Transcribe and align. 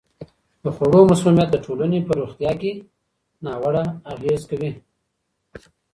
د 0.63 0.65
خوړو 0.75 0.99
مسمومیت 1.11 1.49
د 1.51 1.57
ټولنې 1.65 1.99
په 2.07 2.11
روغتیا 2.19 2.51
ناوړه 3.45 3.83
اغېزه 4.13 4.45
کوي. 4.49 4.71